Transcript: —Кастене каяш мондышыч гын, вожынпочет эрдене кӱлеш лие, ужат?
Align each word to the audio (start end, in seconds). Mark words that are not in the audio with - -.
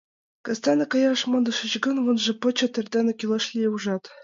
—Кастене 0.45 0.85
каяш 0.91 1.21
мондышыч 1.29 1.73
гын, 1.83 1.95
вожынпочет 2.05 2.73
эрдене 2.79 3.13
кӱлеш 3.15 3.45
лие, 3.53 3.69
ужат? 3.75 4.03